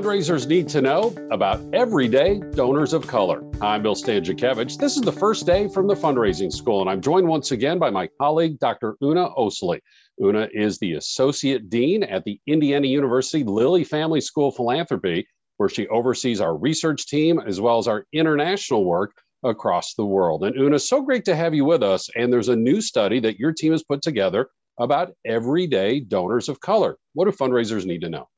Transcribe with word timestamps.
fundraisers 0.00 0.46
need 0.46 0.66
to 0.66 0.80
know 0.80 1.14
about 1.30 1.60
everyday 1.74 2.40
donors 2.54 2.94
of 2.94 3.06
color. 3.06 3.44
I'm 3.60 3.82
Bill 3.82 3.94
Stanczykiewicz. 3.94 4.78
This 4.78 4.96
is 4.96 5.02
the 5.02 5.12
first 5.12 5.44
day 5.44 5.68
from 5.68 5.86
the 5.86 5.94
fundraising 5.94 6.50
school, 6.50 6.80
and 6.80 6.88
I'm 6.88 7.02
joined 7.02 7.28
once 7.28 7.50
again 7.50 7.78
by 7.78 7.90
my 7.90 8.08
colleague, 8.18 8.58
Dr. 8.60 8.96
Una 9.02 9.28
Osili. 9.36 9.78
Una 10.22 10.48
is 10.54 10.78
the 10.78 10.94
Associate 10.94 11.68
Dean 11.68 12.02
at 12.02 12.24
the 12.24 12.40
Indiana 12.46 12.86
University 12.86 13.44
Lilly 13.44 13.84
Family 13.84 14.22
School 14.22 14.48
of 14.48 14.56
Philanthropy, 14.56 15.28
where 15.58 15.68
she 15.68 15.86
oversees 15.88 16.40
our 16.40 16.56
research 16.56 17.06
team 17.06 17.38
as 17.38 17.60
well 17.60 17.76
as 17.76 17.86
our 17.86 18.06
international 18.14 18.86
work 18.86 19.12
across 19.44 19.92
the 19.92 20.06
world. 20.06 20.44
And 20.44 20.56
Una, 20.56 20.78
so 20.78 21.02
great 21.02 21.26
to 21.26 21.36
have 21.36 21.52
you 21.52 21.66
with 21.66 21.82
us. 21.82 22.08
And 22.16 22.32
there's 22.32 22.48
a 22.48 22.56
new 22.56 22.80
study 22.80 23.20
that 23.20 23.38
your 23.38 23.52
team 23.52 23.72
has 23.72 23.84
put 23.84 24.00
together 24.00 24.48
about 24.78 25.12
everyday 25.26 26.00
donors 26.00 26.48
of 26.48 26.58
color. 26.60 26.96
What 27.12 27.26
do 27.26 27.32
fundraisers 27.32 27.84
need 27.84 28.00
to 28.00 28.08
know? 28.08 28.28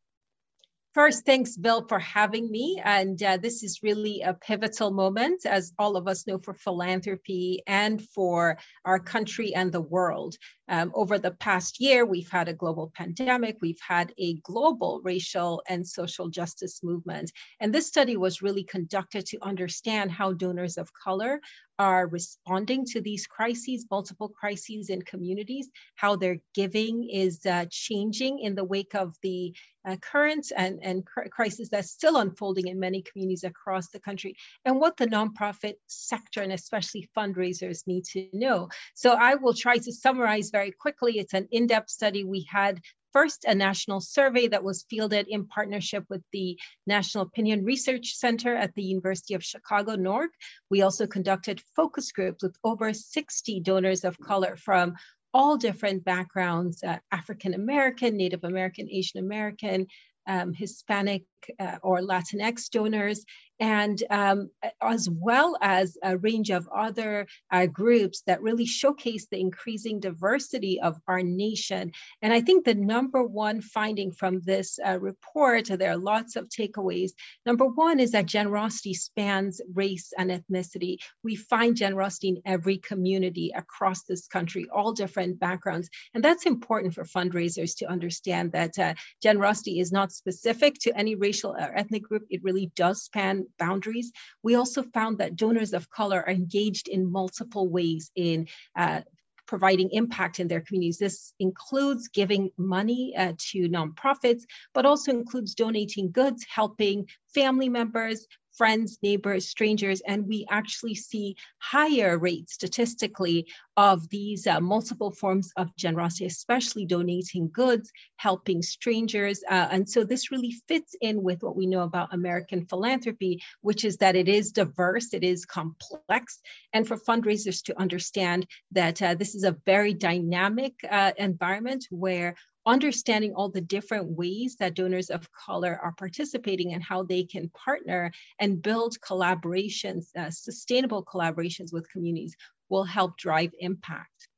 First, 0.94 1.24
thanks, 1.24 1.56
Bill, 1.56 1.86
for 1.88 1.98
having 1.98 2.50
me. 2.50 2.78
And 2.84 3.22
uh, 3.22 3.38
this 3.38 3.62
is 3.62 3.82
really 3.82 4.20
a 4.20 4.34
pivotal 4.34 4.90
moment, 4.90 5.46
as 5.46 5.72
all 5.78 5.96
of 5.96 6.06
us 6.06 6.26
know, 6.26 6.38
for 6.38 6.52
philanthropy 6.52 7.62
and 7.66 8.06
for 8.10 8.58
our 8.84 9.00
country 9.00 9.54
and 9.54 9.72
the 9.72 9.80
world. 9.80 10.36
Um, 10.68 10.92
over 10.94 11.18
the 11.18 11.30
past 11.30 11.80
year, 11.80 12.04
we've 12.04 12.30
had 12.30 12.48
a 12.48 12.52
global 12.54 12.92
pandemic, 12.94 13.56
we've 13.62 13.80
had 13.80 14.12
a 14.18 14.34
global 14.42 15.00
racial 15.02 15.62
and 15.66 15.86
social 15.86 16.28
justice 16.28 16.82
movement. 16.82 17.32
And 17.60 17.74
this 17.74 17.86
study 17.86 18.18
was 18.18 18.42
really 18.42 18.64
conducted 18.64 19.24
to 19.26 19.38
understand 19.42 20.10
how 20.10 20.34
donors 20.34 20.76
of 20.76 20.92
color 20.92 21.40
are 21.78 22.06
responding 22.06 22.84
to 22.84 23.00
these 23.00 23.26
crises, 23.26 23.86
multiple 23.90 24.28
crises 24.28 24.90
in 24.90 25.02
communities, 25.02 25.68
how 25.96 26.16
their 26.16 26.36
giving 26.54 27.08
is 27.08 27.44
uh, 27.46 27.64
changing 27.70 28.38
in 28.40 28.54
the 28.54 28.64
wake 28.64 28.94
of 28.94 29.14
the 29.22 29.54
uh, 29.84 29.96
current 29.96 30.52
and, 30.56 30.78
and 30.82 31.04
crisis 31.30 31.68
that's 31.68 31.90
still 31.90 32.18
unfolding 32.18 32.68
in 32.68 32.78
many 32.78 33.02
communities 33.02 33.44
across 33.44 33.88
the 33.88 33.98
country, 33.98 34.36
and 34.64 34.78
what 34.78 34.96
the 34.96 35.06
nonprofit 35.06 35.74
sector 35.88 36.40
and 36.40 36.52
especially 36.52 37.08
fundraisers 37.16 37.86
need 37.86 38.04
to 38.04 38.28
know. 38.32 38.68
So 38.94 39.12
I 39.12 39.34
will 39.34 39.54
try 39.54 39.78
to 39.78 39.92
summarize 39.92 40.50
very 40.50 40.70
quickly. 40.70 41.18
It's 41.18 41.34
an 41.34 41.48
in-depth 41.50 41.90
study. 41.90 42.22
We 42.24 42.46
had 42.50 42.80
first 43.12 43.44
a 43.44 43.54
national 43.54 44.00
survey 44.00 44.48
that 44.48 44.64
was 44.64 44.86
fielded 44.88 45.28
in 45.28 45.46
partnership 45.46 46.04
with 46.08 46.22
the 46.32 46.58
National 46.86 47.24
Opinion 47.24 47.64
Research 47.64 48.14
Center 48.14 48.54
at 48.54 48.74
the 48.74 48.82
University 48.82 49.34
of 49.34 49.44
Chicago, 49.44 49.96
NORC. 49.96 50.28
We 50.70 50.82
also 50.82 51.06
conducted 51.06 51.62
focus 51.76 52.12
groups 52.12 52.42
with 52.42 52.56
over 52.64 52.92
60 52.92 53.60
donors 53.60 54.04
of 54.04 54.18
color 54.18 54.56
from 54.56 54.94
all 55.34 55.56
different 55.56 56.04
backgrounds, 56.04 56.82
uh, 56.82 56.98
African 57.10 57.54
American, 57.54 58.16
Native 58.16 58.44
American, 58.44 58.88
Asian 58.90 59.20
American, 59.20 59.86
um, 60.26 60.52
Hispanic 60.52 61.24
uh, 61.58 61.78
or 61.82 62.00
Latinx 62.00 62.70
donors, 62.70 63.24
and 63.62 64.02
um, 64.10 64.50
as 64.82 65.08
well 65.08 65.56
as 65.62 65.96
a 66.02 66.18
range 66.18 66.50
of 66.50 66.68
other 66.76 67.28
uh, 67.52 67.64
groups 67.66 68.22
that 68.26 68.42
really 68.42 68.66
showcase 68.66 69.28
the 69.30 69.38
increasing 69.38 70.00
diversity 70.00 70.80
of 70.80 70.98
our 71.06 71.22
nation. 71.22 71.92
And 72.22 72.32
I 72.32 72.40
think 72.40 72.64
the 72.64 72.74
number 72.74 73.22
one 73.22 73.60
finding 73.60 74.10
from 74.10 74.40
this 74.40 74.80
uh, 74.84 74.98
report, 74.98 75.68
there 75.68 75.92
are 75.92 75.96
lots 75.96 76.34
of 76.34 76.48
takeaways. 76.48 77.12
Number 77.46 77.66
one 77.66 78.00
is 78.00 78.10
that 78.10 78.26
generosity 78.26 78.94
spans 78.94 79.60
race 79.72 80.12
and 80.18 80.32
ethnicity. 80.32 80.96
We 81.22 81.36
find 81.36 81.76
generosity 81.76 82.30
in 82.30 82.42
every 82.44 82.78
community 82.78 83.52
across 83.54 84.02
this 84.02 84.26
country, 84.26 84.66
all 84.74 84.92
different 84.92 85.38
backgrounds. 85.38 85.88
And 86.14 86.24
that's 86.24 86.46
important 86.46 86.94
for 86.94 87.04
fundraisers 87.04 87.76
to 87.76 87.86
understand 87.88 88.50
that 88.52 88.76
uh, 88.76 88.94
generosity 89.22 89.78
is 89.78 89.92
not 89.92 90.10
specific 90.10 90.74
to 90.80 90.98
any 90.98 91.14
racial 91.14 91.52
or 91.52 91.78
ethnic 91.78 92.02
group. 92.02 92.24
It 92.28 92.42
really 92.42 92.72
does 92.74 93.04
span 93.04 93.46
boundaries. 93.58 94.12
We 94.42 94.54
also 94.54 94.82
found 94.82 95.18
that 95.18 95.36
donors 95.36 95.72
of 95.72 95.90
color 95.90 96.22
are 96.22 96.30
engaged 96.30 96.88
in 96.88 97.10
multiple 97.10 97.68
ways 97.68 98.10
in 98.14 98.48
uh, 98.76 99.02
providing 99.46 99.90
impact 99.90 100.40
in 100.40 100.48
their 100.48 100.60
communities. 100.60 100.98
This 100.98 101.34
includes 101.38 102.08
giving 102.08 102.50
money 102.56 103.14
uh, 103.16 103.32
to 103.50 103.68
nonprofits, 103.68 104.42
but 104.72 104.86
also 104.86 105.10
includes 105.10 105.54
donating 105.54 106.10
goods, 106.10 106.46
helping 106.48 107.06
family 107.34 107.68
members, 107.68 108.26
friends, 108.56 108.98
neighbors, 109.02 109.48
strangers, 109.48 110.00
and 110.06 110.26
we 110.26 110.46
actually 110.50 110.94
see 110.94 111.36
higher 111.58 112.18
rates 112.18 112.54
statistically 112.54 113.46
of 113.76 114.08
these 114.10 114.46
uh, 114.46 114.60
multiple 114.60 115.10
forms 115.10 115.52
of 115.56 115.74
generosity, 115.76 116.26
especially 116.26 116.84
donating 116.84 117.48
goods, 117.52 117.90
helping 118.16 118.62
strangers. 118.62 119.42
Uh, 119.50 119.68
and 119.70 119.88
so 119.88 120.04
this 120.04 120.30
really 120.30 120.54
fits 120.68 120.94
in 121.00 121.22
with 121.22 121.42
what 121.42 121.56
we 121.56 121.66
know 121.66 121.82
about 121.82 122.12
American 122.12 122.66
philanthropy, 122.66 123.42
which 123.62 123.84
is 123.84 123.96
that 123.96 124.16
it 124.16 124.28
is 124.28 124.52
diverse, 124.52 125.14
it 125.14 125.24
is 125.24 125.44
complex, 125.44 126.40
and 126.72 126.86
for 126.86 126.96
fundraisers 126.96 127.62
to 127.64 127.78
understand 127.80 128.46
that 128.70 129.00
uh, 129.00 129.14
this 129.14 129.34
is 129.34 129.44
a 129.44 129.56
very 129.64 129.94
dynamic 129.94 130.74
uh, 130.90 131.12
environment 131.18 131.86
where 131.90 132.34
understanding 132.66 133.32
all 133.34 133.48
the 133.48 133.60
different 133.60 134.06
ways 134.10 134.56
that 134.56 134.74
donors 134.74 135.10
of 135.10 135.28
color 135.32 135.78
are 135.82 135.94
participating 135.98 136.74
and 136.74 136.82
how 136.82 137.02
they 137.02 137.24
can 137.24 137.50
partner 137.50 138.12
and 138.38 138.62
build 138.62 138.96
collaborations, 139.00 140.06
uh, 140.16 140.30
sustainable 140.30 141.04
collaborations 141.04 141.72
with 141.72 141.90
communities 141.90 142.36
will 142.68 142.84
help 142.84 143.16
drive 143.16 143.50
impact. 143.58 144.28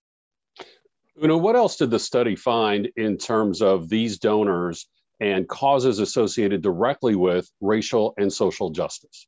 You 1.16 1.28
know, 1.28 1.38
what 1.38 1.54
else 1.54 1.76
did 1.76 1.90
the 1.90 1.98
study 1.98 2.34
find 2.34 2.90
in 2.96 3.16
terms 3.18 3.62
of 3.62 3.88
these 3.88 4.18
donors 4.18 4.88
and 5.20 5.48
causes 5.48 6.00
associated 6.00 6.60
directly 6.60 7.14
with 7.14 7.48
racial 7.60 8.14
and 8.18 8.32
social 8.32 8.70
justice? 8.70 9.26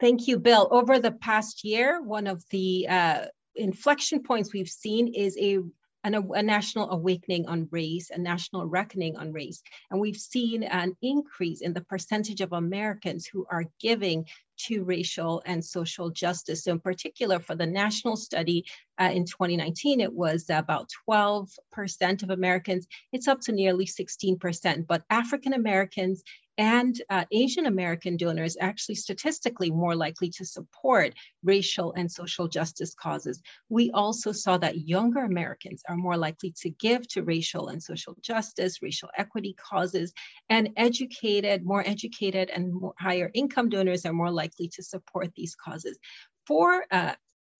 Thank 0.00 0.26
you, 0.28 0.38
Bill. 0.38 0.68
Over 0.70 0.98
the 0.98 1.12
past 1.12 1.64
year, 1.64 2.02
one 2.02 2.26
of 2.26 2.44
the 2.50 2.86
uh, 2.88 3.24
inflection 3.54 4.22
points 4.22 4.52
we've 4.52 4.68
seen 4.68 5.14
is 5.14 5.38
a 5.40 5.60
and 6.04 6.14
a, 6.14 6.22
a, 6.32 6.42
national 6.42 6.90
awakening 6.90 7.46
on 7.48 7.66
race, 7.70 8.10
a 8.10 8.18
national 8.18 8.66
reckoning 8.66 9.16
on 9.16 9.32
race. 9.32 9.62
And 9.90 9.98
we've 9.98 10.16
seen 10.16 10.62
an 10.62 10.96
increase 11.02 11.62
in 11.62 11.72
the 11.72 11.80
percentage 11.80 12.42
of 12.42 12.52
Americans 12.52 13.26
who 13.26 13.46
are 13.50 13.64
giving 13.80 14.26
to 14.56 14.84
racial 14.84 15.42
and 15.46 15.64
social 15.64 16.10
justice. 16.10 16.64
So 16.64 16.72
in 16.72 16.80
particular 16.80 17.40
for 17.40 17.56
the 17.56 17.66
national 17.66 18.16
study 18.16 18.64
uh, 19.00 19.10
in 19.12 19.24
2019, 19.24 20.00
it 20.00 20.12
was 20.12 20.48
about 20.48 20.90
12% 21.08 22.22
of 22.22 22.30
Americans. 22.30 22.86
It's 23.12 23.26
up 23.26 23.40
to 23.42 23.52
nearly 23.52 23.86
16%, 23.86 24.86
but 24.86 25.02
African 25.10 25.54
Americans 25.54 26.22
and 26.58 27.00
uh, 27.10 27.24
Asian 27.32 27.66
American 27.66 28.16
donors 28.16 28.56
actually 28.60 28.94
statistically 28.94 29.70
more 29.70 29.96
likely 29.96 30.28
to 30.30 30.44
support 30.44 31.14
racial 31.42 31.92
and 31.94 32.10
social 32.10 32.48
justice 32.48 32.94
causes. 32.94 33.42
We 33.68 33.90
also 33.90 34.32
saw 34.32 34.58
that 34.58 34.86
younger 34.86 35.20
Americans 35.20 35.82
are 35.88 35.96
more 35.96 36.16
likely 36.16 36.54
to 36.62 36.70
give 36.70 37.08
to 37.08 37.22
racial 37.22 37.68
and 37.68 37.82
social 37.82 38.16
justice, 38.20 38.82
racial 38.82 39.10
equity 39.16 39.54
causes, 39.54 40.12
and 40.48 40.70
educated, 40.76 41.64
more 41.64 41.86
educated 41.86 42.50
and 42.50 42.72
more 42.72 42.94
higher 42.98 43.30
income 43.34 43.68
donors 43.68 44.06
are 44.06 44.12
more 44.12 44.30
likely 44.30 44.68
to 44.68 44.82
support 44.82 45.32
these 45.34 45.54
causes. 45.54 45.98
For 46.46 46.84
uh, 46.90 47.14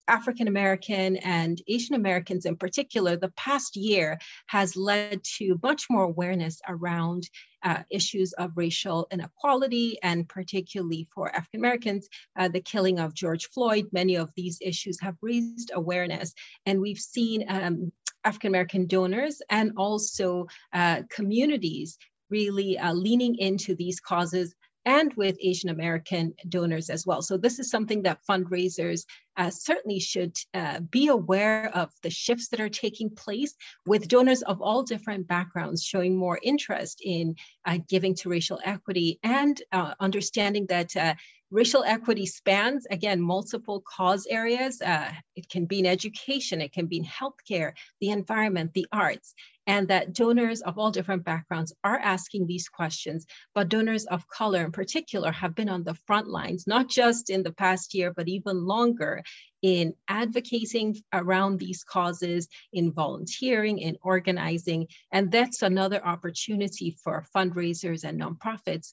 African 0.09 0.49
American 0.49 1.17
and 1.19 1.61
Asian 1.69 1.95
Americans 1.95 2.47
in 2.47 2.57
particular, 2.57 3.17
the 3.17 3.33
past 3.37 3.77
year 3.77 4.19
has 4.47 4.77
led 4.77 5.23
to 5.39 5.59
much 5.63 5.87
more 5.91 6.05
awareness 6.05 6.61
around 6.69 7.29
uh, 7.63 7.83
issues 7.91 8.33
of 8.35 8.53
racial 8.57 9.07
inequality, 9.11 9.99
and 10.03 10.29
particularly 10.29 11.09
for 11.15 11.35
African 11.35 11.61
Americans, 11.61 12.09
uh, 12.37 12.49
the 12.49 12.61
killing 12.61 12.99
of 12.99 13.15
George 13.15 13.49
Floyd. 13.49 13.87
Many 13.93 14.17
of 14.17 14.31
these 14.37 14.59
issues 14.61 15.01
have 15.01 15.17
raised 15.23 15.71
awareness, 15.75 16.35
and 16.67 16.81
we've 16.81 16.99
seen 16.99 17.45
um, 17.49 17.91
African 18.25 18.49
American 18.49 18.87
donors 18.87 19.41
and 19.51 19.73
also 19.77 20.47
uh, 20.73 21.03
communities 21.11 21.99
really 22.31 22.79
uh, 22.79 22.93
leaning 22.93 23.37
into 23.37 23.75
these 23.75 24.01
causes 24.01 24.55
and 24.85 25.13
with 25.15 25.37
Asian 25.41 25.71
American 25.71 26.35
donors 26.49 26.91
as 26.91 27.07
well. 27.07 27.23
So 27.23 27.37
this 27.37 27.59
is 27.59 27.71
something 27.71 28.03
that 28.03 28.21
fundraisers 28.29 29.05
uh, 29.37 29.51
certainly 29.51 29.99
should 29.99 30.37
uh, 30.53 30.81
be 30.81 31.09
aware 31.09 31.71
of 31.75 31.91
the 32.03 32.11
shifts 32.11 32.49
that 32.49 32.61
are 32.61 32.69
taking 32.69 33.11
place 33.11 33.55
with 33.87 34.09
donors 34.09 34.43
of 34.43 34.63
all 34.63 34.83
different 34.83 35.27
backgrounds 35.27 35.83
showing 35.83 36.17
more 36.17 36.39
interest 36.43 37.01
in 37.05 37.35
uh, 37.65 37.79
giving 37.89 38.15
to 38.15 38.29
racial 38.29 38.61
equity 38.65 39.19
and 39.23 39.63
uh, 39.73 39.95
understanding 40.01 40.67
that 40.67 40.95
uh, 40.97 41.15
racial 41.51 41.85
equity 41.85 42.27
spans, 42.27 42.87
again, 42.91 43.21
multiple 43.21 43.83
cause 43.87 44.27
areas. 44.29 44.83
Uh, 44.83 45.11
it 45.37 45.49
can 45.49 45.67
be 45.67 45.79
in 45.79 45.87
education, 45.87 46.61
it 46.61 46.73
can 46.73 46.87
be 46.87 46.97
in 46.99 47.05
healthcare, 47.05 47.73
the 48.01 48.11
environment, 48.11 48.73
the 48.75 48.87
arts 48.93 49.35
and 49.67 49.89
that 49.89 50.13
donors 50.13 50.61
of 50.63 50.79
all 50.79 50.91
different 50.91 51.25
backgrounds 51.25 51.73
are 51.83 51.99
asking 51.99 52.47
these 52.47 52.69
questions, 52.69 53.27
but 53.55 53.69
donors 53.69 54.05
of 54.07 54.29
color 54.29 54.65
in 54.65 54.73
particular 54.73 55.33
have 55.33 55.55
been 55.55 55.69
on 55.69 55.85
the 55.85 55.95
front 56.07 56.29
lines, 56.29 56.67
not 56.67 56.89
just 56.89 57.31
in 57.31 57.43
the 57.43 57.53
past 57.53 57.95
year, 57.95 58.13
but 58.13 58.29
even 58.29 58.67
longer 58.67 59.23
in 59.63 59.95
advocating 60.09 60.95
around 61.13 61.59
these 61.59 61.85
causes, 61.85 62.49
in 62.73 62.93
volunteering, 62.93 63.79
in 63.79 63.97
organizing. 64.03 64.87
And 65.11 65.33
that's 65.33 65.63
another 65.63 66.05
opportunity 66.05 66.97
for 67.03 67.25
fundraisers 67.35 68.05
and 68.05 68.21
nonprofits 68.21 68.93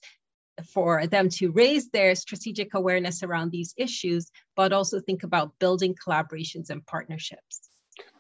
for 0.73 1.07
them 1.07 1.29
to 1.29 1.51
raise 1.51 1.89
their 1.89 2.15
strategic 2.15 2.73
awareness 2.73 3.23
around 3.23 3.51
these 3.51 3.73
issues, 3.77 4.31
but 4.56 4.73
also 4.73 5.00
think 5.00 5.23
about 5.23 5.57
building 5.59 5.95
collaborations 5.95 6.69
and 6.69 6.85
partnerships. 6.85 7.70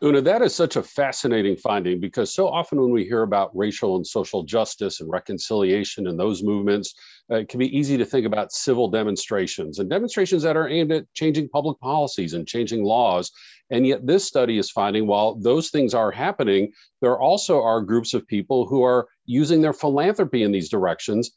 Una, 0.03 0.19
that 0.19 0.41
is 0.41 0.53
such 0.53 0.75
a 0.75 0.83
fascinating 0.83 1.55
finding 1.55 1.99
because 1.99 2.33
so 2.33 2.47
often 2.47 2.81
when 2.81 2.89
we 2.89 3.05
hear 3.05 3.21
about 3.21 3.55
racial 3.55 3.95
and 3.95 4.05
social 4.05 4.43
justice 4.43 4.99
and 4.99 5.09
reconciliation 5.09 6.07
and 6.07 6.19
those 6.19 6.43
movements, 6.43 6.93
uh, 7.31 7.37
it 7.37 7.49
can 7.49 7.59
be 7.59 7.77
easy 7.77 7.97
to 7.97 8.05
think 8.05 8.25
about 8.25 8.51
civil 8.51 8.89
demonstrations 8.89 9.79
and 9.79 9.89
demonstrations 9.89 10.43
that 10.43 10.57
are 10.57 10.67
aimed 10.67 10.91
at 10.91 11.11
changing 11.13 11.47
public 11.49 11.79
policies 11.79 12.33
and 12.33 12.47
changing 12.47 12.83
laws. 12.83 13.31
And 13.69 13.87
yet, 13.87 14.05
this 14.05 14.25
study 14.25 14.57
is 14.57 14.71
finding 14.71 15.07
while 15.07 15.35
those 15.35 15.69
things 15.69 15.93
are 15.93 16.11
happening, 16.11 16.73
there 16.99 17.19
also 17.19 17.61
are 17.61 17.79
groups 17.79 18.13
of 18.13 18.27
people 18.27 18.65
who 18.65 18.83
are 18.83 19.07
using 19.25 19.61
their 19.61 19.71
philanthropy 19.71 20.43
in 20.43 20.51
these 20.51 20.69
directions, 20.69 21.31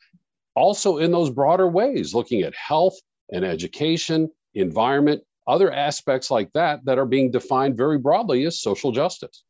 also 0.57 0.97
in 0.97 1.13
those 1.13 1.31
broader 1.31 1.69
ways, 1.69 2.15
looking 2.15 2.43
at 2.43 2.55
health 2.55 2.99
and 3.31 3.45
education, 3.45 4.31
environment, 4.55 5.23
other 5.47 5.73
aspects 5.73 6.31
like 6.31 6.53
that 6.55 6.85
that 6.85 6.99
are 6.99 7.07
being 7.07 7.31
defined 7.31 7.77
very 7.77 7.99
broadly 7.99 8.45
as 8.45 8.61
social 8.61 8.93
justice. 8.93 9.45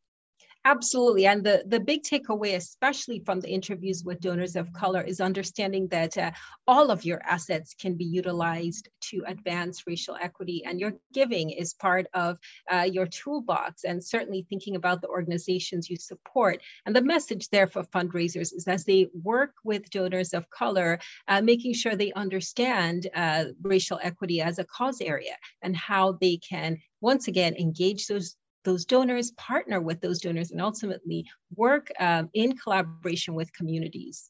Absolutely. 0.67 1.27
And 1.27 1.43
the, 1.43 1.63
the 1.67 1.79
big 1.79 2.01
takeaway, 2.01 2.55
especially 2.55 3.19
from 3.19 3.39
the 3.39 3.49
interviews 3.49 4.03
with 4.03 4.19
donors 4.19 4.55
of 4.55 4.73
color, 4.73 5.01
is 5.01 5.21
understanding 5.21 5.87
that 5.89 6.17
uh, 6.17 6.31
all 6.67 6.89
of 6.89 7.05
your 7.05 7.21
assets 7.23 7.75
can 7.79 7.93
be 7.93 8.03
utilized 8.03 8.89
to 9.11 9.21
advance 9.27 9.83
racial 9.85 10.17
equity, 10.19 10.63
and 10.65 10.79
your 10.79 10.93
giving 11.13 11.51
is 11.51 11.75
part 11.75 12.07
of 12.15 12.39
uh, 12.71 12.87
your 12.91 13.05
toolbox. 13.05 13.83
And 13.83 14.03
certainly 14.03 14.43
thinking 14.49 14.75
about 14.75 15.01
the 15.01 15.07
organizations 15.07 15.87
you 15.87 15.97
support. 15.97 16.63
And 16.87 16.95
the 16.95 17.01
message 17.03 17.47
there 17.49 17.67
for 17.67 17.83
fundraisers 17.83 18.51
is 18.51 18.65
as 18.67 18.85
they 18.85 19.07
work 19.21 19.53
with 19.63 19.91
donors 19.91 20.33
of 20.33 20.49
color, 20.49 20.97
uh, 21.27 21.41
making 21.41 21.75
sure 21.75 21.95
they 21.95 22.11
understand 22.13 23.07
uh, 23.13 23.45
racial 23.61 23.99
equity 24.01 24.41
as 24.41 24.57
a 24.57 24.65
cause 24.65 24.99
area 24.99 25.37
and 25.61 25.77
how 25.77 26.13
they 26.13 26.37
can 26.37 26.77
once 27.01 27.27
again 27.27 27.53
engage 27.55 28.07
those 28.07 28.35
those 28.65 28.83
donors, 28.83 29.31
partner 29.31 29.79
with 29.79 30.01
those 30.01 30.19
donors, 30.19 30.51
and 30.51 30.61
ultimately 30.61 31.25
work 31.55 31.89
um, 31.99 32.29
in 32.33 32.57
collaboration 32.57 33.33
with 33.33 33.53
communities. 33.53 34.29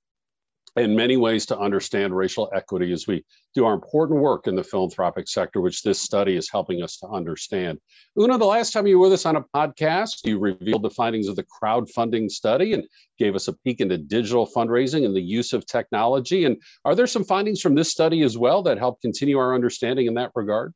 In 0.76 0.94
many 0.94 1.16
ways, 1.16 1.46
to 1.46 1.58
understand 1.58 2.14
racial 2.14 2.52
equity 2.54 2.92
as 2.92 3.08
we 3.08 3.24
do 3.54 3.64
our 3.64 3.74
important 3.74 4.20
work 4.20 4.46
in 4.46 4.56
the 4.56 4.64
philanthropic 4.64 5.30
sector, 5.30 5.62
which 5.62 5.84
this 5.84 6.02
study 6.02 6.36
is 6.36 6.52
helping 6.52 6.84
us 6.84 6.98
to 6.98 7.08
understand. 7.08 7.80
Una, 8.20 8.38
the 8.38 8.44
last 8.44 8.74
time 8.74 8.86
you 8.86 9.00
were 9.00 9.06
with 9.06 9.14
us 9.14 9.26
on 9.26 9.38
a 9.38 9.46
podcast, 9.56 10.26
you 10.26 10.38
revealed 10.38 10.82
the 10.82 10.90
findings 10.90 11.30
of 11.30 11.38
the 11.38 11.46
crowdfunding 11.46 12.30
study 12.30 12.74
and 12.74 12.84
gave 13.18 13.36
us 13.36 13.48
a 13.48 13.54
peek 13.54 13.80
into 13.80 13.98
digital 13.98 14.46
fundraising 14.46 15.06
and 15.06 15.16
the 15.16 15.22
use 15.22 15.54
of 15.54 15.66
technology. 15.66 16.44
And 16.44 16.58
are 16.84 16.94
there 16.94 17.08
some 17.08 17.24
findings 17.24 17.62
from 17.62 17.76
this 17.76 17.90
study 17.90 18.22
as 18.24 18.38
well 18.38 18.62
that 18.64 18.78
help 18.78 19.00
continue 19.02 19.38
our 19.38 19.56
understanding 19.56 20.08
in 20.08 20.16
that 20.16 20.32
regard? 20.36 20.74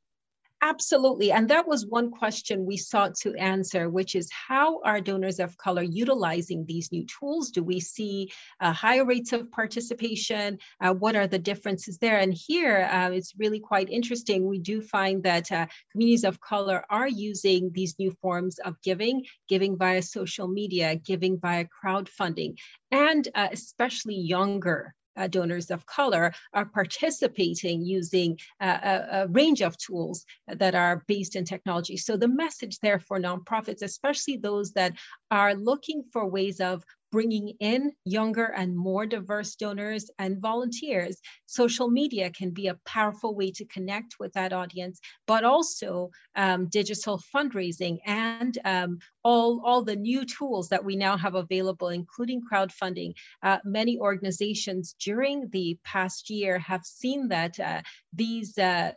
Absolutely. 0.61 1.31
And 1.31 1.49
that 1.49 1.67
was 1.69 1.85
one 1.85 2.11
question 2.11 2.65
we 2.65 2.75
sought 2.75 3.15
to 3.21 3.33
answer, 3.35 3.89
which 3.89 4.13
is 4.13 4.29
how 4.31 4.81
are 4.83 4.99
donors 4.99 5.39
of 5.39 5.57
color 5.57 5.81
utilizing 5.83 6.65
these 6.65 6.91
new 6.91 7.05
tools? 7.05 7.49
Do 7.49 7.63
we 7.63 7.79
see 7.79 8.29
uh, 8.59 8.73
higher 8.73 9.05
rates 9.05 9.31
of 9.31 9.49
participation? 9.51 10.59
Uh, 10.81 10.93
what 10.93 11.15
are 11.15 11.27
the 11.27 11.39
differences 11.39 11.97
there? 11.97 12.17
And 12.19 12.33
here 12.33 12.89
uh, 12.91 13.09
it's 13.11 13.33
really 13.37 13.61
quite 13.61 13.89
interesting. 13.89 14.47
We 14.47 14.59
do 14.59 14.81
find 14.81 15.23
that 15.23 15.49
uh, 15.49 15.67
communities 15.93 16.25
of 16.25 16.41
color 16.41 16.83
are 16.89 17.07
using 17.07 17.71
these 17.73 17.97
new 17.97 18.11
forms 18.21 18.59
of 18.59 18.81
giving, 18.81 19.25
giving 19.47 19.77
via 19.77 20.01
social 20.01 20.49
media, 20.49 20.95
giving 20.97 21.39
via 21.39 21.65
crowdfunding, 21.83 22.55
and 22.91 23.25
uh, 23.33 23.47
especially 23.53 24.15
younger 24.15 24.93
uh, 25.17 25.27
donors 25.27 25.71
of 25.71 25.85
color 25.85 26.33
are 26.53 26.65
participating 26.65 27.81
using 27.81 28.37
uh, 28.61 28.77
a, 28.83 29.21
a, 29.21 29.27
range 29.27 29.61
of 29.61 29.77
tools 29.77 30.25
that 30.47 30.75
are 30.75 31.03
based 31.07 31.35
in 31.35 31.45
technology. 31.45 31.97
So 31.97 32.17
the 32.17 32.27
message 32.27 32.79
there 32.79 32.99
for 32.99 33.19
nonprofits, 33.19 33.81
especially 33.81 34.37
those 34.37 34.71
that 34.73 34.93
are 35.31 35.53
looking 35.53 36.03
for 36.11 36.27
ways 36.27 36.59
of 36.59 36.83
bringing 37.11 37.53
in 37.59 37.91
younger 38.05 38.45
and 38.45 38.75
more 38.75 39.05
diverse 39.05 39.55
donors 39.55 40.09
and 40.19 40.41
volunteers. 40.41 41.19
Social 41.45 41.89
media 41.89 42.29
can 42.29 42.51
be 42.51 42.67
a 42.67 42.77
powerful 42.85 43.35
way 43.35 43.51
to 43.51 43.65
connect 43.65 44.15
with 44.19 44.31
that 44.33 44.53
audience, 44.53 44.99
but 45.27 45.43
also 45.43 46.09
um, 46.35 46.67
digital 46.67 47.21
fundraising 47.33 47.97
and 48.05 48.57
um, 48.65 48.99
all, 49.23 49.61
all 49.65 49.83
the 49.83 49.95
new 49.95 50.25
tools 50.25 50.69
that 50.69 50.83
we 50.83 50.95
now 50.95 51.17
have 51.17 51.35
available, 51.35 51.89
including 51.89 52.41
crowdfunding. 52.51 53.13
Uh, 53.43 53.57
many 53.65 53.97
organizations 53.99 54.95
during 54.99 55.49
the 55.49 55.77
past 55.83 56.29
year 56.29 56.59
have 56.59 56.85
seen 56.85 57.27
that 57.27 57.59
uh, 57.59 57.81
these 58.13 58.57
uh, 58.57 58.91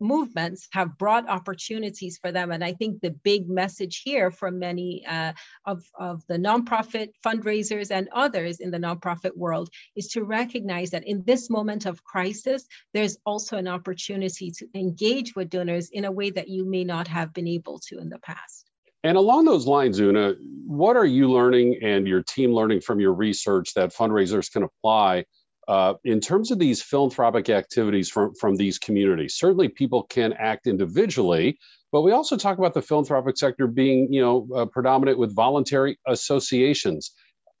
movements 0.00 0.68
have 0.72 0.98
brought 0.98 1.28
opportunities 1.28 2.18
for 2.18 2.32
them. 2.32 2.50
And 2.50 2.64
I 2.64 2.72
think 2.72 3.00
the 3.00 3.10
big 3.10 3.48
message 3.48 4.02
here 4.04 4.30
from 4.30 4.58
many 4.58 5.04
uh, 5.06 5.32
of, 5.66 5.84
of 5.98 6.22
the 6.28 6.38
nonprofit 6.38 7.10
fundraisers 7.24 7.90
and 7.90 8.08
others 8.12 8.60
in 8.60 8.70
the 8.70 8.78
nonprofit 8.78 9.36
world 9.36 9.68
is 9.96 10.08
to 10.08 10.24
recognize 10.24 10.90
that 10.90 11.06
in 11.06 11.22
this 11.26 11.50
moment 11.50 11.86
of 11.86 12.02
crisis, 12.04 12.66
there's 12.94 13.18
also 13.26 13.56
an 13.56 13.68
opportunity 13.68 14.50
to 14.50 14.66
engage 14.74 15.34
with 15.34 15.50
donors 15.50 15.90
in 15.90 16.04
a 16.04 16.12
way 16.12 16.30
that 16.30 16.48
you 16.48 16.64
may 16.64 16.84
not 16.84 17.06
have 17.06 17.32
been 17.32 17.48
able 17.48 17.78
to 17.78 17.98
in 17.98 18.08
the 18.08 18.18
past. 18.18 18.70
And 19.02 19.16
along 19.16 19.46
those 19.46 19.66
lines, 19.66 19.98
Una, 19.98 20.34
what 20.66 20.96
are 20.96 21.06
you 21.06 21.30
learning 21.30 21.78
and 21.82 22.06
your 22.06 22.22
team 22.22 22.52
learning 22.52 22.82
from 22.82 23.00
your 23.00 23.14
research 23.14 23.72
that 23.74 23.94
fundraisers 23.94 24.52
can 24.52 24.62
apply 24.62 25.24
uh, 25.70 25.94
in 26.02 26.18
terms 26.18 26.50
of 26.50 26.58
these 26.58 26.82
philanthropic 26.82 27.48
activities 27.48 28.10
from, 28.10 28.34
from 28.34 28.56
these 28.56 28.76
communities, 28.76 29.36
certainly 29.36 29.68
people 29.68 30.02
can 30.02 30.32
act 30.32 30.66
individually, 30.66 31.56
but 31.92 32.02
we 32.02 32.10
also 32.10 32.36
talk 32.36 32.58
about 32.58 32.74
the 32.74 32.82
philanthropic 32.82 33.38
sector 33.38 33.68
being, 33.68 34.12
you 34.12 34.20
know, 34.20 34.48
uh, 34.52 34.66
predominant 34.66 35.16
with 35.16 35.32
voluntary 35.32 35.96
associations. 36.08 37.12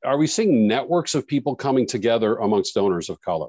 Are 0.04 0.18
we 0.18 0.26
seeing 0.26 0.66
networks 0.66 1.14
of 1.14 1.24
people 1.24 1.54
coming 1.54 1.86
together 1.86 2.34
amongst 2.38 2.74
donors 2.74 3.10
of 3.10 3.20
color? 3.20 3.46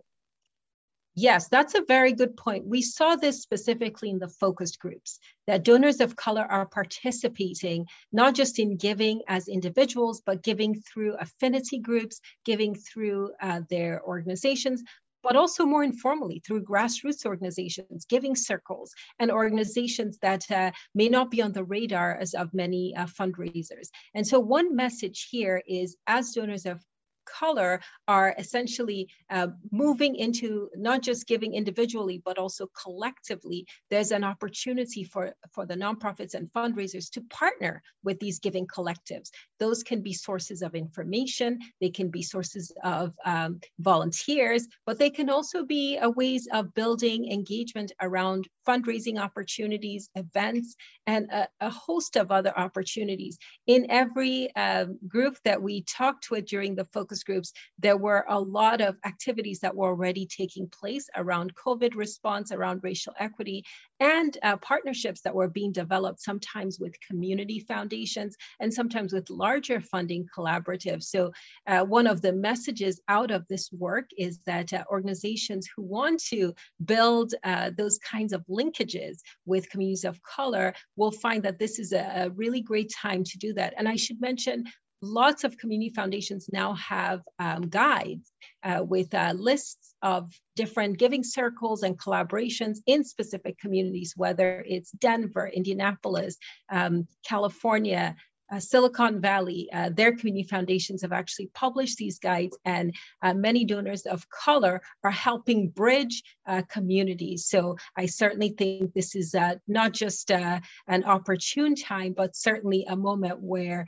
Yes, 1.15 1.49
that's 1.49 1.75
a 1.75 1.83
very 1.85 2.13
good 2.13 2.37
point. 2.37 2.65
We 2.65 2.81
saw 2.81 3.17
this 3.17 3.41
specifically 3.41 4.09
in 4.09 4.19
the 4.19 4.29
focus 4.29 4.77
groups 4.77 5.19
that 5.45 5.63
donors 5.63 5.99
of 5.99 6.15
color 6.15 6.43
are 6.43 6.65
participating 6.65 7.87
not 8.13 8.33
just 8.33 8.59
in 8.59 8.77
giving 8.77 9.21
as 9.27 9.49
individuals, 9.49 10.21
but 10.25 10.41
giving 10.41 10.81
through 10.81 11.15
affinity 11.15 11.79
groups, 11.79 12.21
giving 12.45 12.75
through 12.75 13.31
uh, 13.41 13.59
their 13.69 14.01
organizations, 14.03 14.83
but 15.21 15.35
also 15.35 15.65
more 15.65 15.83
informally 15.83 16.41
through 16.45 16.63
grassroots 16.63 17.25
organizations, 17.25 18.05
giving 18.05 18.35
circles, 18.35 18.93
and 19.19 19.31
organizations 19.31 20.17
that 20.19 20.49
uh, 20.49 20.71
may 20.95 21.09
not 21.09 21.29
be 21.29 21.41
on 21.41 21.51
the 21.51 21.63
radar 21.63 22.15
as 22.15 22.33
of 22.33 22.53
many 22.53 22.95
uh, 22.95 23.05
fundraisers. 23.05 23.89
And 24.15 24.25
so, 24.25 24.39
one 24.39 24.75
message 24.75 25.27
here 25.29 25.61
is 25.67 25.97
as 26.07 26.31
donors 26.31 26.65
of 26.65 26.81
color 27.25 27.81
are 28.07 28.35
essentially 28.37 29.07
uh, 29.29 29.47
moving 29.71 30.15
into 30.15 30.69
not 30.75 31.01
just 31.01 31.27
giving 31.27 31.53
individually, 31.53 32.21
but 32.23 32.37
also 32.37 32.67
collectively. 32.81 33.65
There's 33.89 34.11
an 34.11 34.23
opportunity 34.23 35.03
for, 35.03 35.33
for 35.53 35.65
the 35.65 35.75
nonprofits 35.75 36.33
and 36.33 36.51
fundraisers 36.53 37.09
to 37.11 37.21
partner 37.29 37.81
with 38.03 38.19
these 38.19 38.39
giving 38.39 38.67
collectives. 38.67 39.29
Those 39.59 39.83
can 39.83 40.01
be 40.01 40.13
sources 40.13 40.61
of 40.61 40.75
information, 40.75 41.59
they 41.79 41.89
can 41.89 42.09
be 42.09 42.23
sources 42.23 42.71
of 42.83 43.13
um, 43.25 43.59
volunteers, 43.79 44.67
but 44.85 44.97
they 44.97 45.09
can 45.09 45.29
also 45.29 45.63
be 45.63 45.97
a 45.97 46.09
ways 46.09 46.47
of 46.51 46.73
building 46.73 47.31
engagement 47.31 47.91
around 48.01 48.47
fundraising 48.67 49.19
opportunities, 49.19 50.09
events, 50.15 50.75
and 51.07 51.29
a, 51.31 51.47
a 51.59 51.69
host 51.69 52.15
of 52.15 52.31
other 52.31 52.57
opportunities. 52.57 53.37
In 53.67 53.89
every 53.89 54.53
um, 54.55 54.99
group 55.07 55.37
that 55.43 55.61
we 55.61 55.83
talked 55.83 56.29
with 56.31 56.45
during 56.45 56.75
the 56.75 56.85
focus 56.85 57.20
groups, 57.23 57.51
there 57.79 57.97
were 57.97 58.25
a 58.29 58.39
lot 58.39 58.81
of 58.81 58.97
activities 59.05 59.59
that 59.59 59.75
were 59.75 59.87
already 59.87 60.25
taking 60.25 60.67
place 60.67 61.07
around 61.15 61.53
COVID 61.55 61.95
response, 61.95 62.51
around 62.51 62.81
racial 62.83 63.13
equity, 63.19 63.63
and 63.99 64.37
uh, 64.43 64.57
partnerships 64.57 65.21
that 65.21 65.35
were 65.35 65.47
being 65.47 65.71
developed 65.71 66.21
sometimes 66.21 66.79
with 66.79 66.99
community 67.07 67.59
foundations 67.59 68.35
and 68.59 68.73
sometimes 68.73 69.13
with 69.13 69.29
larger 69.29 69.79
funding 69.79 70.25
collaboratives. 70.35 71.03
So 71.03 71.31
uh, 71.67 71.83
one 71.85 72.07
of 72.07 72.21
the 72.21 72.33
messages 72.33 72.99
out 73.07 73.31
of 73.31 73.47
this 73.47 73.71
work 73.71 74.05
is 74.17 74.39
that 74.45 74.73
uh, 74.73 74.83
organizations 74.89 75.69
who 75.75 75.83
want 75.83 76.21
to 76.29 76.53
build 76.85 77.35
uh, 77.43 77.71
those 77.77 77.99
kinds 77.99 78.33
of 78.33 78.43
linkages 78.49 79.19
with 79.45 79.69
communities 79.69 80.05
of 80.05 80.21
color 80.23 80.73
will 80.95 81.11
find 81.11 81.43
that 81.43 81.59
this 81.59 81.77
is 81.77 81.93
a, 81.93 82.23
a 82.25 82.29
really 82.31 82.61
great 82.61 82.91
time 82.91 83.23
to 83.23 83.37
do 83.37 83.53
that. 83.53 83.73
And 83.77 83.87
I 83.87 83.95
should 83.95 84.19
mention 84.19 84.63
lots 85.01 85.43
of 85.43 85.57
community 85.57 85.89
foundations 85.89 86.47
now 86.51 86.73
have 86.75 87.21
um, 87.39 87.61
guides 87.67 88.31
uh, 88.63 88.83
with 88.87 89.13
uh, 89.13 89.33
lists 89.35 89.95
of 90.01 90.31
different 90.55 90.97
giving 90.97 91.23
circles 91.23 91.83
and 91.83 91.97
collaborations 91.97 92.77
in 92.85 93.03
specific 93.03 93.57
communities, 93.57 94.13
whether 94.15 94.63
it's 94.67 94.91
Denver, 94.91 95.47
Indianapolis, 95.47 96.37
um, 96.71 97.07
California, 97.27 98.15
uh, 98.51 98.59
Silicon 98.59 99.21
Valley, 99.21 99.69
uh, 99.73 99.89
their 99.89 100.15
community 100.15 100.47
foundations 100.47 101.01
have 101.01 101.11
actually 101.13 101.47
published 101.53 101.97
these 101.97 102.19
guides, 102.19 102.57
and 102.65 102.93
uh, 103.21 103.33
many 103.33 103.65
donors 103.65 104.05
of 104.05 104.29
color 104.29 104.81
are 105.03 105.11
helping 105.11 105.69
bridge 105.69 106.23
uh, 106.45 106.61
communities. 106.69 107.45
So 107.45 107.77
I 107.97 108.05
certainly 108.05 108.49
think 108.57 108.93
this 108.93 109.15
is 109.15 109.33
uh, 109.33 109.55
not 109.67 109.93
just 109.93 110.31
uh, 110.31 110.59
an 110.87 111.03
opportune 111.05 111.75
time, 111.75 112.13
but 112.15 112.35
certainly 112.35 112.85
a 112.87 112.95
moment 112.95 113.39
where 113.41 113.87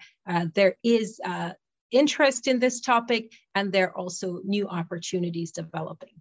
there 0.53 0.75
is 0.83 1.19
interest 1.91 2.47
in 2.47 2.59
this 2.59 2.81
topic 2.81 3.31
and 3.55 3.71
there 3.71 3.89
are 3.89 3.97
also 3.97 4.39
new 4.43 4.67
opportunities 4.67 5.51
developing. 5.51 6.13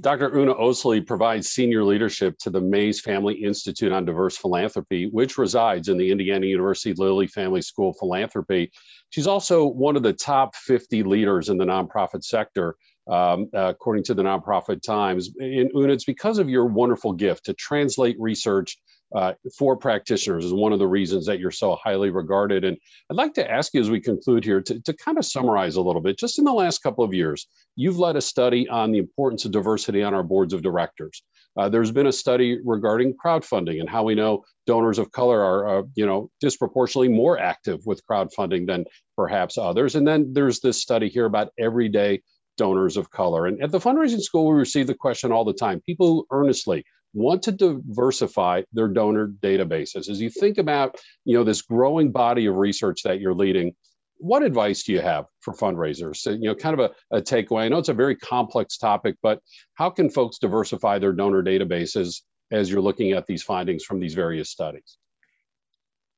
Dr. 0.00 0.36
Una 0.36 0.54
Osili 0.54 1.04
provides 1.04 1.48
senior 1.48 1.82
leadership 1.82 2.38
to 2.38 2.50
the 2.50 2.60
Mays 2.60 3.00
Family 3.00 3.34
Institute 3.34 3.90
on 3.90 4.04
Diverse 4.04 4.36
Philanthropy, 4.36 5.06
which 5.06 5.38
resides 5.38 5.88
in 5.88 5.96
the 5.96 6.10
Indiana 6.10 6.46
University 6.46 6.94
Lilly 6.94 7.26
Family 7.26 7.62
School 7.62 7.90
of 7.90 7.96
Philanthropy. 7.98 8.70
She's 9.10 9.26
also 9.26 9.66
one 9.66 9.96
of 9.96 10.02
the 10.02 10.12
top 10.12 10.54
50 10.54 11.02
leaders 11.02 11.48
in 11.48 11.58
the 11.58 11.64
nonprofit 11.64 12.22
sector, 12.22 12.76
um, 13.08 13.48
uh, 13.54 13.70
according 13.70 14.04
to 14.04 14.14
the 14.14 14.22
Nonprofit 14.22 14.82
Times. 14.82 15.30
And 15.40 15.70
Una, 15.74 15.94
it's 15.94 16.04
because 16.04 16.38
of 16.38 16.48
your 16.48 16.66
wonderful 16.66 17.12
gift 17.12 17.46
to 17.46 17.54
translate 17.54 18.16
research 18.20 18.78
uh, 19.14 19.32
for 19.56 19.76
practitioners 19.76 20.44
is 20.44 20.52
one 20.52 20.72
of 20.72 20.78
the 20.78 20.86
reasons 20.86 21.26
that 21.26 21.40
you're 21.40 21.50
so 21.50 21.76
highly 21.82 22.10
regarded. 22.10 22.64
And 22.64 22.76
I'd 23.10 23.16
like 23.16 23.34
to 23.34 23.50
ask 23.50 23.72
you 23.74 23.80
as 23.80 23.90
we 23.90 24.00
conclude 24.00 24.44
here 24.44 24.60
to, 24.60 24.80
to 24.80 24.92
kind 24.92 25.18
of 25.18 25.24
summarize 25.24 25.76
a 25.76 25.82
little 25.82 26.02
bit. 26.02 26.18
Just 26.18 26.38
in 26.38 26.44
the 26.44 26.52
last 26.52 26.82
couple 26.82 27.04
of 27.04 27.14
years, 27.14 27.46
you've 27.76 27.98
led 27.98 28.16
a 28.16 28.20
study 28.20 28.68
on 28.68 28.92
the 28.92 28.98
importance 28.98 29.44
of 29.44 29.52
diversity 29.52 30.02
on 30.02 30.14
our 30.14 30.22
boards 30.22 30.52
of 30.52 30.62
directors. 30.62 31.22
Uh, 31.56 31.68
there's 31.68 31.90
been 31.90 32.06
a 32.06 32.12
study 32.12 32.58
regarding 32.64 33.14
crowdfunding 33.14 33.80
and 33.80 33.88
how 33.88 34.04
we 34.04 34.14
know 34.14 34.44
donors 34.66 34.98
of 34.98 35.10
color 35.10 35.42
are, 35.42 35.78
uh, 35.78 35.82
you 35.94 36.06
know, 36.06 36.30
disproportionately 36.40 37.08
more 37.08 37.38
active 37.38 37.80
with 37.84 38.02
crowdfunding 38.08 38.66
than 38.66 38.84
perhaps 39.16 39.58
others. 39.58 39.96
And 39.96 40.06
then 40.06 40.32
there's 40.32 40.60
this 40.60 40.80
study 40.80 41.08
here 41.08 41.24
about 41.24 41.48
everyday 41.58 42.20
donors 42.58 42.96
of 42.96 43.10
color. 43.10 43.46
And 43.46 43.62
at 43.62 43.70
the 43.70 43.78
fundraising 43.78 44.20
school, 44.20 44.50
we 44.50 44.58
receive 44.58 44.86
the 44.86 44.94
question 44.94 45.32
all 45.32 45.44
the 45.44 45.52
time. 45.52 45.80
People 45.80 46.26
earnestly 46.30 46.84
want 47.14 47.42
to 47.44 47.52
diversify 47.52 48.62
their 48.72 48.88
donor 48.88 49.28
databases. 49.28 50.08
As 50.08 50.20
you 50.20 50.30
think 50.30 50.58
about, 50.58 50.96
you 51.24 51.36
know, 51.36 51.44
this 51.44 51.62
growing 51.62 52.12
body 52.12 52.46
of 52.46 52.56
research 52.56 53.02
that 53.04 53.20
you're 53.20 53.34
leading, 53.34 53.74
what 54.18 54.42
advice 54.42 54.82
do 54.82 54.92
you 54.92 55.00
have 55.00 55.26
for 55.40 55.54
fundraisers? 55.54 56.16
So, 56.16 56.30
you 56.30 56.40
know, 56.40 56.54
kind 56.54 56.78
of 56.78 56.90
a, 57.10 57.16
a 57.16 57.22
takeaway. 57.22 57.62
I 57.62 57.68
know 57.68 57.78
it's 57.78 57.88
a 57.88 57.94
very 57.94 58.16
complex 58.16 58.76
topic, 58.76 59.16
but 59.22 59.40
how 59.74 59.90
can 59.90 60.10
folks 60.10 60.38
diversify 60.38 60.98
their 60.98 61.12
donor 61.12 61.42
databases 61.42 62.22
as 62.50 62.70
you're 62.70 62.80
looking 62.80 63.12
at 63.12 63.26
these 63.26 63.42
findings 63.42 63.84
from 63.84 64.00
these 64.00 64.14
various 64.14 64.50
studies? 64.50 64.98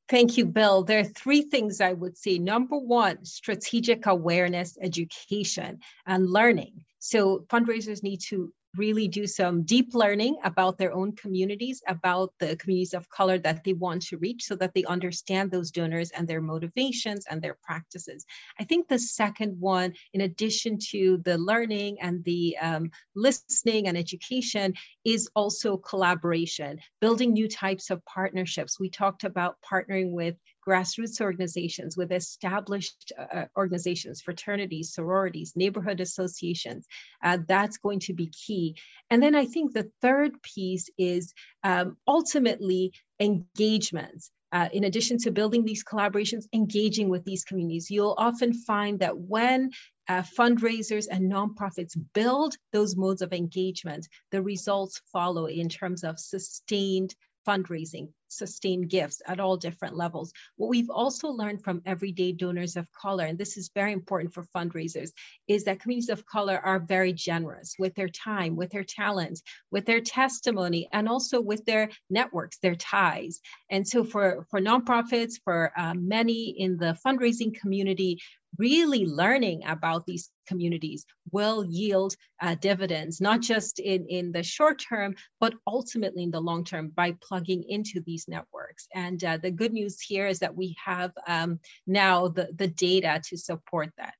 Thank 0.08 0.36
you, 0.36 0.44
Bill. 0.44 0.82
There 0.82 0.98
are 0.98 1.04
three 1.04 1.42
things 1.42 1.80
I 1.80 1.92
would 1.92 2.16
say. 2.18 2.38
Number 2.38 2.76
one, 2.76 3.24
strategic 3.24 4.06
awareness, 4.06 4.76
education, 4.80 5.78
and 6.04 6.28
learning. 6.28 6.84
So 6.98 7.46
fundraisers 7.48 8.02
need 8.02 8.20
to 8.28 8.52
really 8.76 9.08
do 9.08 9.26
some 9.26 9.62
deep 9.62 9.94
learning 9.94 10.36
about 10.44 10.78
their 10.78 10.92
own 10.92 11.14
communities, 11.16 11.82
about 11.88 12.32
the 12.38 12.56
communities 12.56 12.94
of 12.94 13.08
color 13.08 13.38
that 13.38 13.64
they 13.64 13.72
want 13.72 14.02
to 14.02 14.16
reach 14.18 14.44
so 14.44 14.54
that 14.56 14.74
they 14.74 14.84
understand 14.84 15.50
those 15.50 15.70
donors 15.70 16.10
and 16.12 16.28
their 16.28 16.40
motivations 16.40 17.26
and 17.28 17.42
their 17.42 17.56
practices. 17.62 18.24
I 18.58 18.64
think 18.64 18.88
the 18.88 18.98
second 18.98 19.58
one, 19.58 19.94
in 20.12 20.20
addition 20.20 20.78
to 20.90 21.18
the 21.24 21.38
learning 21.38 21.98
and 22.00 22.22
the 22.24 22.56
um, 22.58 22.90
listening 23.14 23.88
and 23.88 23.98
education, 23.98 24.74
is 25.04 25.28
also 25.34 25.76
collaboration, 25.76 26.78
building 27.00 27.32
new 27.32 27.48
types 27.48 27.90
of 27.90 28.04
partnerships. 28.04 28.78
We 28.78 28.90
talked 28.90 29.24
about 29.24 29.56
partnering 29.68 30.10
with 30.10 30.36
grassroots 30.66 31.20
organizations, 31.20 31.96
with 31.96 32.12
established 32.12 33.12
uh, 33.18 33.44
organizations, 33.56 34.20
fraternities, 34.20 34.92
sororities, 34.92 35.52
neighborhood 35.56 36.00
associations. 36.00 36.86
Uh, 37.22 37.38
that's 37.48 37.78
going 37.78 38.00
to 38.00 38.12
be 38.12 38.26
key. 38.26 38.76
And 39.10 39.22
then 39.22 39.34
I 39.34 39.46
think 39.46 39.72
the 39.72 39.90
third 40.00 40.40
piece 40.42 40.88
is 40.98 41.32
um, 41.64 41.96
ultimately 42.06 42.92
engagements. 43.18 44.30
Uh, 44.52 44.68
in 44.72 44.82
addition 44.82 45.16
to 45.16 45.30
building 45.30 45.64
these 45.64 45.84
collaborations, 45.84 46.46
engaging 46.52 47.08
with 47.08 47.24
these 47.24 47.44
communities. 47.44 47.88
You'll 47.88 48.16
often 48.18 48.52
find 48.52 48.98
that 48.98 49.16
when 49.16 49.70
uh, 50.08 50.24
fundraisers 50.36 51.06
and 51.08 51.30
nonprofits 51.30 51.96
build 52.14 52.56
those 52.72 52.96
modes 52.96 53.22
of 53.22 53.32
engagement, 53.32 54.08
the 54.32 54.42
results 54.42 55.00
follow 55.12 55.46
in 55.46 55.68
terms 55.68 56.02
of 56.02 56.18
sustained 56.18 57.14
fundraising, 57.46 58.08
sustain 58.30 58.82
gifts 58.82 59.20
at 59.26 59.40
all 59.40 59.56
different 59.56 59.96
levels. 59.96 60.32
What 60.56 60.70
we've 60.70 60.90
also 60.90 61.28
learned 61.28 61.62
from 61.62 61.82
everyday 61.84 62.32
donors 62.32 62.76
of 62.76 62.90
color, 62.92 63.24
and 63.24 63.38
this 63.38 63.56
is 63.56 63.70
very 63.74 63.92
important 63.92 64.32
for 64.32 64.44
fundraisers, 64.56 65.10
is 65.48 65.64
that 65.64 65.80
communities 65.80 66.08
of 66.08 66.26
color 66.26 66.58
are 66.58 66.78
very 66.78 67.12
generous 67.12 67.74
with 67.78 67.94
their 67.94 68.08
time, 68.08 68.56
with 68.56 68.70
their 68.70 68.84
talent, 68.84 69.40
with 69.70 69.84
their 69.86 70.00
testimony, 70.00 70.88
and 70.92 71.08
also 71.08 71.40
with 71.40 71.64
their 71.64 71.90
networks, 72.08 72.58
their 72.58 72.76
ties. 72.76 73.40
And 73.70 73.86
so 73.86 74.04
for, 74.04 74.46
for 74.50 74.60
nonprofits, 74.60 75.34
for 75.44 75.72
uh, 75.76 75.94
many 75.94 76.54
in 76.58 76.76
the 76.76 76.96
fundraising 77.04 77.54
community, 77.54 78.20
really 78.58 79.06
learning 79.06 79.62
about 79.66 80.06
these 80.06 80.30
communities 80.46 81.04
will 81.32 81.64
yield 81.64 82.16
uh, 82.42 82.56
dividends, 82.56 83.20
not 83.20 83.40
just 83.40 83.78
in, 83.78 84.06
in 84.06 84.32
the 84.32 84.42
short 84.42 84.82
term, 84.88 85.14
but 85.38 85.54
ultimately 85.66 86.24
in 86.24 86.30
the 86.30 86.40
long 86.40 86.64
term 86.64 86.88
by 86.94 87.14
plugging 87.22 87.64
into 87.68 88.00
these 88.04 88.19
networks. 88.28 88.86
And 88.94 89.22
uh, 89.24 89.38
the 89.38 89.50
good 89.50 89.72
news 89.72 90.00
here 90.00 90.26
is 90.26 90.38
that 90.40 90.56
we 90.56 90.76
have 90.84 91.12
um, 91.26 91.60
now 91.86 92.28
the, 92.28 92.48
the 92.54 92.68
data 92.68 93.20
to 93.28 93.36
support 93.36 93.90
that. 93.98 94.14